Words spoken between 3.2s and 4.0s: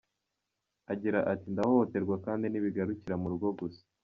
mu rugo gusa.